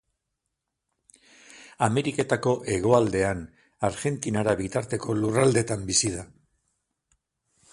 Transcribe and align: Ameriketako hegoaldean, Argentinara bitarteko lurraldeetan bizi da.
Ameriketako 1.87 2.53
hegoaldean, 2.77 3.43
Argentinara 3.91 4.57
bitarteko 4.63 5.17
lurraldeetan 5.21 5.85
bizi 5.91 6.11
da. 6.17 6.25